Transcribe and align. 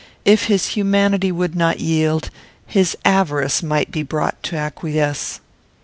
If 0.25 0.45
his 0.45 0.69
humanity 0.69 1.31
would 1.31 1.55
not 1.55 1.79
yield, 1.79 2.31
his 2.65 2.97
avarice 3.05 3.61
might 3.61 3.91
be 3.91 4.01
brought 4.01 4.41
to 4.45 4.55
acquiesce." 4.57 5.41